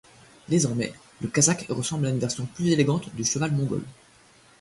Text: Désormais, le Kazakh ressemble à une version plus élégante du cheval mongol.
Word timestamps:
Désormais, 0.49 0.93
le 1.21 1.27
Kazakh 1.27 1.67
ressemble 1.69 2.07
à 2.07 2.09
une 2.09 2.17
version 2.17 2.47
plus 2.47 2.71
élégante 2.71 3.13
du 3.15 3.23
cheval 3.23 3.51
mongol. 3.51 3.83